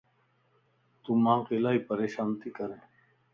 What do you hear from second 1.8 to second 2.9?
پريشان تي ڪرين